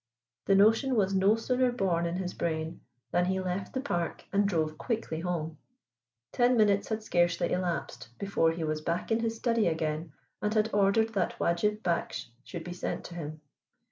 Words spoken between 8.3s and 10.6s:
he was back in his study again, and